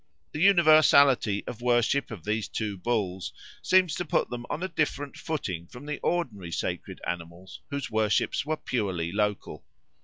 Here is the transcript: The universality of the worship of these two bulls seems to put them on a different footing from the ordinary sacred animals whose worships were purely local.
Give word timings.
The 0.31 0.41
universality 0.41 1.45
of 1.45 1.59
the 1.59 1.65
worship 1.65 2.09
of 2.09 2.23
these 2.23 2.47
two 2.47 2.75
bulls 2.75 3.31
seems 3.61 3.93
to 3.97 4.03
put 4.03 4.31
them 4.31 4.47
on 4.49 4.63
a 4.63 4.67
different 4.67 5.15
footing 5.15 5.67
from 5.67 5.85
the 5.85 5.99
ordinary 5.99 6.51
sacred 6.51 6.99
animals 7.05 7.61
whose 7.69 7.91
worships 7.91 8.43
were 8.43 8.57
purely 8.57 9.11
local. 9.11 9.63